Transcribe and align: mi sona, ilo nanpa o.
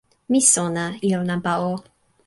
mi 0.31 0.39
sona, 0.53 0.85
ilo 1.09 1.21
nanpa 1.29 1.53
o. 1.71 1.73